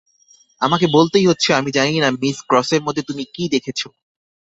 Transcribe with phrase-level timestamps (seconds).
[0.61, 3.87] আমাকে বলতেই হচ্ছেঃ আমি জানি না মিস ক্রসের মধ্যে তুমি কী দেখেছো।